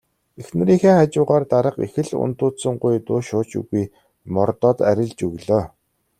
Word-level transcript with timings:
Эхнэрийнхээ 0.41 0.93
хажуугаар 0.97 1.43
дарга 1.51 1.83
их 1.87 1.93
л 2.07 2.11
ундууцангуй 2.23 2.95
дуу 3.07 3.19
шуу 3.27 3.43
ч 3.49 3.51
үгүй 3.61 3.83
мордоод 4.33 4.77
арилж 4.89 5.17
өглөө. 5.27 5.63